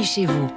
bienvenue 0.00 0.04
chez 0.04 0.26
vous. 0.26 0.50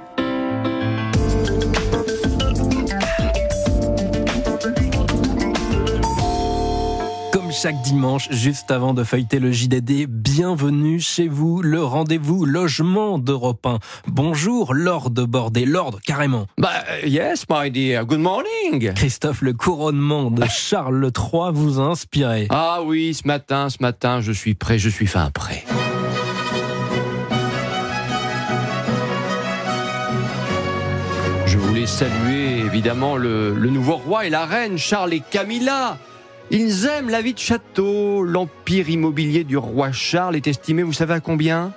Comme 7.32 7.52
chaque 7.52 7.80
dimanche, 7.82 8.28
juste 8.30 8.70
avant 8.70 8.94
de 8.94 9.04
feuilleter 9.04 9.38
le 9.38 9.52
JDD, 9.52 10.06
bienvenue 10.08 11.00
chez 11.00 11.28
vous, 11.28 11.62
le 11.62 11.82
rendez-vous 11.82 12.44
logement 12.44 13.18
d'Europe 13.18 13.66
1. 13.66 13.78
Bonjour, 14.06 14.74
Lord 14.74 15.10
Bordé, 15.10 15.64
Lord, 15.64 16.00
carrément. 16.04 16.46
Bah, 16.58 16.70
yes, 17.04 17.44
my 17.50 17.70
dear. 17.70 18.04
Good 18.06 18.20
morning. 18.20 18.92
Christophe, 18.94 19.42
le 19.42 19.52
couronnement 19.52 20.30
de 20.30 20.44
Charles 20.46 21.10
III 21.16 21.52
vous 21.52 21.80
a 21.80 21.84
inspiré. 21.84 22.46
Ah 22.50 22.80
oui, 22.84 23.14
ce 23.14 23.26
matin, 23.26 23.68
ce 23.68 23.78
matin, 23.80 24.20
je 24.20 24.32
suis 24.32 24.54
prêt, 24.54 24.78
je 24.78 24.88
suis 24.88 25.06
fin 25.06 25.30
prêt. 25.30 25.64
Voulais 31.66 31.86
saluer 31.86 32.58
évidemment 32.58 33.16
le, 33.16 33.54
le 33.54 33.70
nouveau 33.70 33.96
roi 33.96 34.26
et 34.26 34.30
la 34.30 34.44
reine 34.44 34.76
Charles 34.76 35.14
et 35.14 35.22
Camilla. 35.30 35.98
Ils 36.50 36.86
aiment 36.86 37.08
la 37.08 37.22
vie 37.22 37.32
de 37.32 37.38
château. 37.38 38.22
L'empire 38.22 38.90
immobilier 38.90 39.44
du 39.44 39.56
roi 39.56 39.90
Charles 39.92 40.36
est 40.36 40.46
estimé, 40.46 40.82
vous 40.82 40.92
savez 40.92 41.14
à 41.14 41.20
combien? 41.20 41.72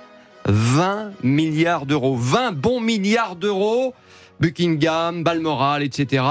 20 0.46 1.12
milliards 1.22 1.86
d'euros. 1.86 2.16
20 2.16 2.52
bons 2.52 2.80
milliards 2.80 3.36
d'euros. 3.36 3.94
Buckingham, 4.40 5.22
Balmoral, 5.22 5.82
etc. 5.82 6.24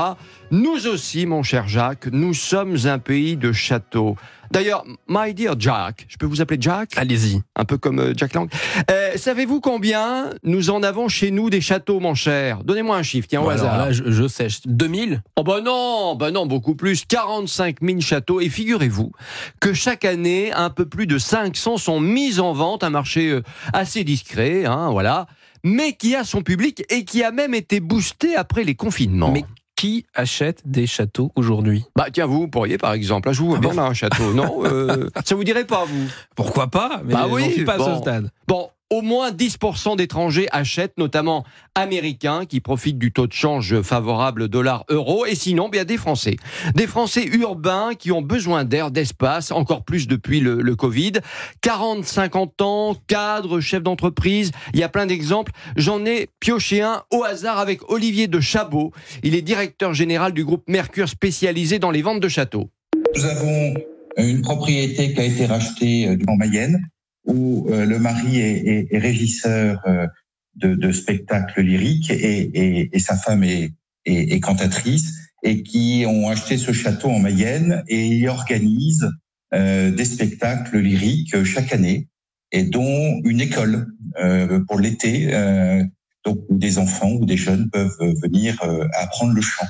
Nous 0.52 0.88
aussi, 0.88 1.26
mon 1.26 1.44
cher 1.44 1.68
Jacques, 1.68 2.08
nous 2.12 2.34
sommes 2.34 2.78
un 2.86 3.00
pays 3.00 3.36
de 3.36 3.52
châteaux. 3.52 4.16
D'ailleurs, 4.50 4.86
my 5.10 5.34
dear 5.34 5.56
Jack, 5.60 6.06
je 6.08 6.16
peux 6.18 6.26
vous 6.26 6.40
appeler 6.42 6.58
Jack 6.62 6.92
Allez-y. 6.96 7.42
Un 7.58 7.66
peu 7.66 7.78
comme 7.78 8.00
euh, 8.00 8.14
Jack 8.16 8.34
Lang. 8.34 8.50
Euh, 8.90 9.12
Savez-vous 9.18 9.60
combien 9.60 10.30
nous 10.44 10.70
en 10.70 10.84
avons 10.84 11.10
chez 11.10 11.32
nous 11.32 11.50
des 11.50 11.60
châteaux, 11.60 12.00
mon 12.00 12.16
cher? 12.16 12.64
Donnez-moi 12.64 12.96
un 12.96 13.04
chiffre, 13.04 13.28
tiens, 13.28 13.42
au 13.42 13.50
hasard. 13.50 13.78
là, 13.78 13.92
je, 13.92 14.10
je 14.10 14.28
sais, 14.28 14.48
2000 14.66 15.22
Oh 15.36 15.44
bah 15.44 15.60
non, 15.62 16.16
bah 16.16 16.32
non, 16.32 16.46
beaucoup 16.46 16.76
plus. 16.76 17.04
45 17.06 17.78
000 17.82 18.00
châteaux. 18.00 18.40
Et 18.40 18.50
figurez-vous 18.50 19.12
que 19.60 19.74
chaque 19.74 20.06
année, 20.06 20.54
un 20.54 20.70
peu 20.70 20.86
plus 20.86 21.08
de 21.08 21.18
500 21.18 21.78
sont 21.78 22.00
mis 22.00 22.40
en 22.40 22.54
vente, 22.54 22.86
un 22.86 22.90
marché 22.90 23.30
euh, 23.30 23.42
assez 23.74 24.06
discret, 24.06 24.66
hein, 24.66 24.92
voilà, 24.92 25.28
mais 25.64 25.94
qui 25.94 26.16
a 26.16 26.24
son 26.24 26.42
public 26.42 26.84
et 26.90 27.06
qui 27.06 27.24
a 27.24 27.32
même 27.32 27.54
été 27.54 27.80
boosté 27.80 28.36
après 28.36 28.64
les 28.64 28.76
confinements. 28.76 29.32
Mais 29.32 29.44
qui 29.76 30.06
achète 30.16 30.64
des 30.66 30.88
châteaux 30.88 31.32
aujourd'hui? 31.36 31.86
Bah 31.96 32.08
tiens, 32.12 32.26
vous 32.26 32.48
pourriez 32.48 32.78
par 32.78 32.94
exemple, 32.94 33.30
là, 33.30 33.34
je 33.34 33.42
vous 33.42 33.56
Ah 33.56 33.60
bon 33.60 33.78
un 33.78 33.94
château, 33.94 34.34
non 34.34 34.66
euh, 34.66 35.10
Ça 35.26 35.36
vous 35.36 35.44
dirait 35.44 35.66
pas, 35.66 35.86
vous? 35.86 36.08
Pourquoi 36.36 36.68
pas? 36.68 37.02
Mais 37.06 37.14
Bah 37.14 37.28
oui, 37.30 37.64
pas 37.64 37.76
à 37.76 37.78
ce 37.78 37.84
bon. 37.84 38.02
stade. 38.02 38.32
Bon, 38.48 38.70
au 38.90 39.02
moins 39.02 39.32
10% 39.32 39.98
d'étrangers 39.98 40.48
achètent, 40.52 40.98
notamment 40.98 41.44
américains 41.76 42.46
qui 42.46 42.62
profitent 42.62 42.98
du 42.98 43.12
taux 43.12 43.28
de 43.28 43.34
change 43.34 43.82
favorable 43.82 44.48
dollar-euro, 44.48 45.26
et 45.26 45.36
sinon, 45.36 45.70
bien 45.70 45.84
des 45.84 45.98
Français. 45.98 46.38
Des 46.76 46.88
Français 46.88 47.26
urbains 47.26 47.92
qui 47.98 48.12
ont 48.12 48.22
besoin 48.22 48.64
d'air, 48.64 48.92
d'espace, 48.92 49.52
encore 49.52 49.84
plus 49.84 50.08
depuis 50.08 50.40
le, 50.40 50.76
Covid. 50.78 51.14
40, 51.62 52.06
50 52.06 52.62
ans, 52.62 52.96
cadres, 53.08 53.60
chefs 53.60 53.82
d'entreprise, 53.82 54.52
il 54.74 54.80
y 54.80 54.84
a 54.84 54.90
plein 54.90 55.08
d'exemples. 55.08 55.52
J'en 55.76 56.06
ai 56.06 56.30
pioché 56.40 56.82
un 56.82 57.04
au 57.12 57.24
hasard 57.24 57.58
avec 57.58 57.90
Olivier 57.90 58.28
de 58.28 58.40
Chabot. 58.40 58.92
Il 59.24 59.34
est 59.34 59.42
directeur 59.42 59.94
général 59.94 60.34
du 60.34 60.46
groupe 60.46 60.64
Mercure 60.68 61.10
spécialisé 61.10 61.80
dans 61.80 61.92
les 61.92 62.04
ventes 62.04 62.20
de 62.20 62.28
châteaux. 62.30 62.70
Nous 63.16 63.26
avons 63.26 63.74
une 64.18 64.42
propriété 64.42 65.14
qui 65.14 65.20
a 65.20 65.24
été 65.24 65.46
rachetée 65.46 66.08
euh, 66.08 66.18
en 66.28 66.36
Mayenne, 66.36 66.88
où 67.28 67.68
euh, 67.70 67.86
le 67.86 68.00
mari 68.00 68.40
est, 68.40 68.68
est- 68.68 68.88
est 68.92 68.98
régisseur 69.00 69.82
euh, 69.88 70.08
de, 70.56 70.74
de 70.76 70.92
spectacles 70.92 71.62
lyriques 71.62 72.10
et, 72.10 72.16
et- 72.16 72.90
et 72.96 73.00
sa 73.00 73.16
femme 73.16 73.44
est, 73.44 73.74
est- 74.06 74.40
cantatrice, 74.40 75.14
et 75.44 75.62
qui 75.64 76.04
ont 76.08 76.30
acheté 76.30 76.58
ce 76.58 76.72
château 76.72 77.10
en 77.10 77.20
Mayenne 77.20 77.84
et 77.88 78.08
y 78.08 78.28
organisent 78.28 79.12
euh, 79.54 79.92
des 79.92 80.06
spectacles 80.06 80.80
lyriques 80.80 81.36
euh, 81.36 81.44
chaque 81.44 81.72
année, 81.74 82.08
et 82.52 82.64
dont 82.64 83.22
une 83.24 83.42
école 83.42 83.88
euh, 84.20 84.62
pour 84.68 84.80
l'été, 84.80 85.28
euh, 85.34 85.84
donc 86.26 86.40
où 86.50 86.58
des 86.58 86.78
enfants 86.80 87.12
ou 87.12 87.26
des 87.26 87.38
jeunes 87.38 87.70
peuvent 87.72 87.98
venir 88.24 88.62
apprendre 89.00 89.34
le 89.34 89.42
chant. 89.42 89.68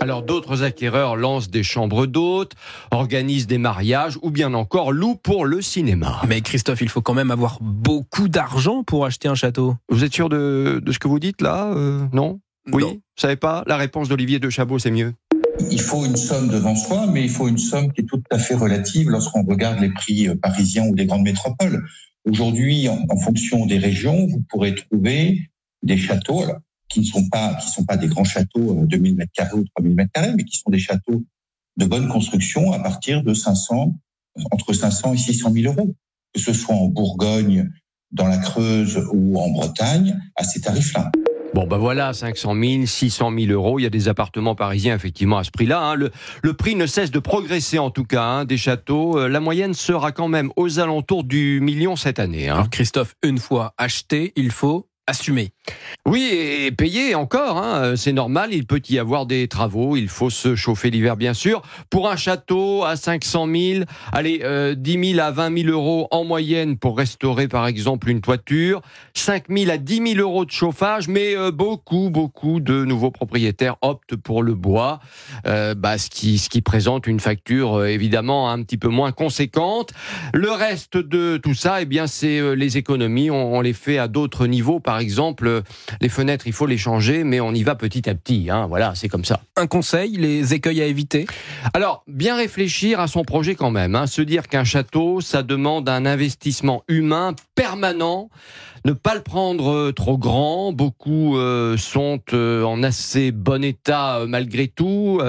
Alors 0.00 0.22
d'autres 0.22 0.62
acquéreurs 0.62 1.16
lancent 1.16 1.50
des 1.50 1.62
chambres 1.62 2.06
d'hôtes, 2.06 2.52
organisent 2.90 3.48
des 3.48 3.58
mariages 3.58 4.16
ou 4.22 4.30
bien 4.30 4.54
encore 4.54 4.92
louent 4.92 5.16
pour 5.16 5.44
le 5.44 5.60
cinéma. 5.60 6.22
Mais 6.28 6.40
Christophe, 6.40 6.80
il 6.82 6.88
faut 6.88 7.02
quand 7.02 7.14
même 7.14 7.32
avoir 7.32 7.58
beaucoup 7.60 8.28
d'argent 8.28 8.84
pour 8.84 9.04
acheter 9.04 9.28
un 9.28 9.34
château. 9.34 9.74
Vous 9.88 10.04
êtes 10.04 10.14
sûr 10.14 10.28
de, 10.28 10.80
de 10.84 10.92
ce 10.92 10.98
que 10.98 11.08
vous 11.08 11.18
dites 11.18 11.42
là 11.42 11.72
euh, 11.74 12.06
Non? 12.12 12.40
Oui? 12.72 12.82
Non. 12.82 12.92
Vous 12.92 13.20
savez 13.20 13.36
pas? 13.36 13.64
La 13.66 13.76
réponse 13.76 14.08
d'Olivier 14.08 14.38
de 14.38 14.50
Chabot, 14.50 14.78
c'est 14.78 14.92
mieux. 14.92 15.14
Il 15.70 15.80
faut 15.80 16.04
une 16.06 16.16
somme 16.16 16.48
devant 16.48 16.76
soi, 16.76 17.06
mais 17.12 17.24
il 17.24 17.30
faut 17.30 17.48
une 17.48 17.58
somme 17.58 17.92
qui 17.92 18.02
est 18.02 18.04
tout 18.04 18.22
à 18.30 18.38
fait 18.38 18.54
relative 18.54 19.10
lorsqu'on 19.10 19.42
regarde 19.42 19.80
les 19.80 19.90
prix 19.90 20.28
euh, 20.28 20.36
parisiens 20.36 20.86
ou 20.86 20.94
des 20.94 21.06
grandes 21.06 21.24
métropoles. 21.24 21.84
Aujourd'hui, 22.24 22.88
en, 22.88 23.04
en 23.08 23.16
fonction 23.18 23.66
des 23.66 23.78
régions, 23.78 24.26
vous 24.28 24.44
pourrez 24.48 24.74
trouver 24.76 25.50
des 25.82 25.96
châteaux 25.96 26.42
alors, 26.42 26.58
qui 26.88 27.00
ne 27.00 27.04
sont 27.04 27.28
pas 27.28 27.54
qui 27.54 27.68
sont 27.70 27.84
pas 27.84 27.96
des 27.96 28.08
grands 28.08 28.24
châteaux 28.24 28.78
euh, 28.82 28.86
de 28.86 28.96
1000 28.96 29.16
mètres 29.16 29.32
carrés 29.34 29.54
ou 29.58 29.64
3000 29.76 29.94
mètres 29.94 30.12
carrés, 30.12 30.32
mais 30.36 30.44
qui 30.44 30.56
sont 30.56 30.70
des 30.70 30.78
châteaux 30.78 31.22
de 31.76 31.84
bonne 31.86 32.08
construction 32.08 32.72
à 32.72 32.78
partir 32.80 33.22
de 33.22 33.34
500 33.34 33.94
entre 34.52 34.72
500 34.72 35.14
et 35.14 35.16
600 35.16 35.52
000 35.52 35.72
euros, 35.74 35.94
que 36.34 36.40
ce 36.40 36.52
soit 36.52 36.74
en 36.74 36.86
Bourgogne, 36.88 37.70
dans 38.12 38.26
la 38.28 38.38
Creuse 38.38 39.00
ou 39.12 39.38
en 39.38 39.50
Bretagne, 39.50 40.18
à 40.36 40.44
ces 40.44 40.60
tarifs-là. 40.60 41.10
Bon, 41.54 41.66
ben 41.66 41.78
voilà, 41.78 42.12
500 42.12 42.54
000, 42.62 42.86
600 42.86 43.32
000 43.36 43.50
euros. 43.52 43.78
Il 43.78 43.82
y 43.82 43.86
a 43.86 43.90
des 43.90 44.08
appartements 44.08 44.54
parisiens, 44.54 44.94
effectivement, 44.94 45.38
à 45.38 45.44
ce 45.44 45.50
prix-là. 45.50 45.80
hein. 45.82 45.94
Le, 45.94 46.10
le 46.42 46.52
prix 46.52 46.74
ne 46.76 46.86
cesse 46.86 47.10
de 47.10 47.18
progresser, 47.18 47.78
en 47.78 47.90
tout 47.90 48.04
cas, 48.04 48.22
hein, 48.22 48.44
des 48.44 48.58
châteaux. 48.58 49.18
Euh, 49.18 49.28
La 49.28 49.40
moyenne 49.40 49.72
sera 49.74 50.12
quand 50.12 50.28
même 50.28 50.50
aux 50.56 50.78
alentours 50.78 51.24
du 51.24 51.60
million 51.60 51.96
cette 51.96 52.18
année. 52.18 52.48
hein. 52.48 52.54
Alors 52.54 52.70
Christophe, 52.70 53.14
une 53.24 53.38
fois 53.38 53.72
acheté, 53.78 54.32
il 54.36 54.50
faut 54.50 54.88
assumer. 55.08 55.50
Oui, 56.06 56.30
et 56.32 56.70
payer 56.70 57.14
encore, 57.14 57.58
hein, 57.58 57.82
euh, 57.82 57.96
c'est 57.96 58.12
normal, 58.12 58.50
il 58.52 58.66
peut 58.66 58.80
y 58.88 58.98
avoir 58.98 59.26
des 59.26 59.48
travaux, 59.48 59.96
il 59.96 60.08
faut 60.08 60.30
se 60.30 60.54
chauffer 60.54 60.90
l'hiver 60.90 61.16
bien 61.16 61.34
sûr. 61.34 61.62
Pour 61.90 62.08
un 62.08 62.16
château 62.16 62.84
à 62.84 62.96
500 62.96 63.48
000, 63.52 63.84
allez, 64.12 64.40
euh, 64.44 64.74
10 64.74 65.14
000 65.14 65.20
à 65.20 65.30
20 65.30 65.62
000 65.64 65.72
euros 65.72 66.08
en 66.10 66.24
moyenne 66.24 66.78
pour 66.78 66.96
restaurer 66.96 67.48
par 67.48 67.66
exemple 67.66 68.08
une 68.08 68.20
toiture, 68.20 68.82
5 69.14 69.44
000 69.48 69.70
à 69.70 69.78
10 69.78 70.14
000 70.14 70.20
euros 70.20 70.44
de 70.44 70.50
chauffage, 70.50 71.08
mais 71.08 71.36
euh, 71.36 71.50
beaucoup, 71.50 72.10
beaucoup 72.10 72.60
de 72.60 72.84
nouveaux 72.84 73.10
propriétaires 73.10 73.76
optent 73.82 74.16
pour 74.16 74.42
le 74.42 74.54
bois, 74.54 75.00
euh, 75.46 75.74
bah, 75.74 75.98
ce, 75.98 76.08
qui, 76.10 76.60
présente 76.62 77.06
une 77.06 77.20
facture 77.20 77.74
euh, 77.74 77.86
évidemment 77.86 78.50
un 78.50 78.62
petit 78.62 78.76
peu 78.76 78.88
moins 78.88 79.12
conséquente. 79.12 79.92
Le 80.34 80.50
reste 80.50 80.96
de 80.96 81.36
tout 81.36 81.54
ça, 81.54 81.80
eh 81.80 81.84
bien, 81.84 82.06
c'est 82.06 82.38
euh, 82.38 82.52
les 82.52 82.76
économies, 82.76 83.30
on, 83.30 83.54
on 83.54 83.60
les 83.60 83.72
fait 83.72 83.98
à 83.98 84.08
d'autres 84.08 84.46
niveaux, 84.46 84.80
par 84.80 84.97
exemple 84.98 85.46
euh, 85.46 85.62
les 86.00 86.08
fenêtres, 86.08 86.46
il 86.46 86.52
faut 86.52 86.66
les 86.66 86.78
changer, 86.78 87.24
mais 87.24 87.40
on 87.40 87.52
y 87.52 87.62
va 87.62 87.74
petit 87.74 88.08
à 88.08 88.14
petit. 88.14 88.48
Hein, 88.50 88.66
voilà, 88.66 88.94
c'est 88.94 89.08
comme 89.08 89.24
ça. 89.24 89.40
Un 89.56 89.66
conseil, 89.66 90.16
les 90.16 90.54
écueils 90.54 90.82
à 90.82 90.86
éviter? 90.86 91.26
Alors, 91.74 92.04
bien 92.06 92.36
réfléchir 92.36 93.00
à 93.00 93.06
son 93.06 93.24
projet 93.24 93.54
quand 93.54 93.70
même. 93.70 93.94
Hein, 93.94 94.06
se 94.06 94.22
dire 94.22 94.48
qu'un 94.48 94.64
château, 94.64 95.20
ça 95.20 95.42
demande 95.42 95.88
un 95.88 96.06
investissement 96.06 96.82
humain 96.88 97.34
permanent. 97.54 98.30
Ne 98.84 98.92
pas 98.92 99.14
le 99.14 99.22
prendre 99.22 99.72
euh, 99.72 99.92
trop 99.92 100.16
grand. 100.16 100.72
Beaucoup 100.72 101.36
euh, 101.36 101.76
sont 101.76 102.20
euh, 102.32 102.62
en 102.62 102.82
assez 102.82 103.32
bon 103.32 103.64
état 103.64 104.18
euh, 104.18 104.26
malgré 104.26 104.68
tout. 104.68 105.20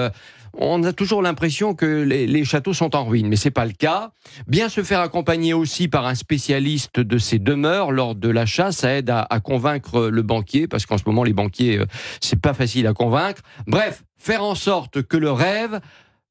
On 0.56 0.82
a 0.84 0.92
toujours 0.92 1.22
l'impression 1.22 1.74
que 1.74 1.86
les, 1.86 2.26
les 2.26 2.44
châteaux 2.44 2.74
sont 2.74 2.94
en 2.96 3.04
ruine, 3.04 3.28
mais 3.28 3.36
c'est 3.36 3.50
pas 3.50 3.64
le 3.64 3.72
cas. 3.72 4.12
Bien 4.46 4.68
se 4.68 4.82
faire 4.82 5.00
accompagner 5.00 5.54
aussi 5.54 5.88
par 5.88 6.06
un 6.06 6.14
spécialiste 6.14 7.00
de 7.00 7.18
ces 7.18 7.38
demeures 7.38 7.92
lors 7.92 8.14
de 8.14 8.28
l'achat, 8.28 8.72
ça 8.72 8.94
aide 8.94 9.10
à, 9.10 9.26
à 9.30 9.40
convaincre 9.40 10.08
le 10.08 10.22
banquier, 10.22 10.66
parce 10.68 10.86
qu'en 10.86 10.98
ce 10.98 11.04
moment 11.06 11.24
les 11.24 11.32
banquiers, 11.32 11.78
euh, 11.78 11.86
c'est 12.20 12.40
pas 12.40 12.54
facile 12.54 12.86
à 12.86 12.92
convaincre. 12.92 13.42
Bref, 13.66 14.04
faire 14.18 14.44
en 14.44 14.54
sorte 14.54 15.02
que 15.02 15.16
le 15.16 15.30
rêve 15.30 15.80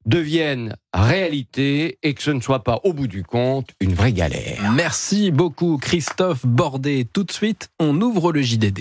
devienne 0.06 0.74
réalité 0.92 1.98
et 2.02 2.14
que 2.14 2.22
ce 2.22 2.30
ne 2.30 2.40
soit 2.40 2.64
pas 2.64 2.80
au 2.84 2.92
bout 2.92 3.06
du 3.06 3.22
compte 3.22 3.70
une 3.80 3.92
vraie 3.92 4.12
galère. 4.12 4.72
Merci 4.74 5.30
beaucoup 5.30 5.76
Christophe 5.76 6.46
Bordet. 6.46 7.06
Tout 7.12 7.24
de 7.24 7.32
suite, 7.32 7.68
on 7.78 8.00
ouvre 8.00 8.32
le 8.32 8.42
JDD. 8.42 8.78